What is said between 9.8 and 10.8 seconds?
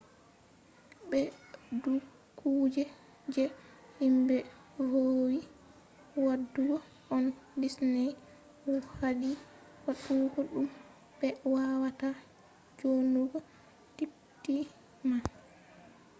wadugo dum;